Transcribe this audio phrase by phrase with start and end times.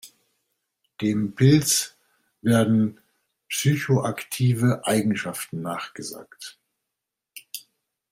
[0.99, 1.95] Dem Pilz
[2.41, 2.99] werden
[3.47, 6.57] psychoaktive Eigenschaften nachgesagt.